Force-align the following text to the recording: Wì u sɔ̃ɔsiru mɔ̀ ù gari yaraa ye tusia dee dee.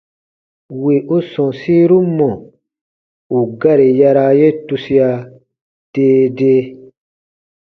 Wì 0.81 0.95
u 1.15 1.17
sɔ̃ɔsiru 1.31 1.99
mɔ̀ 2.17 2.33
ù 3.37 3.37
gari 3.61 3.87
yaraa 3.99 4.33
ye 4.39 4.47
tusia 4.67 5.09
dee 5.93 6.23
dee. 6.37 6.63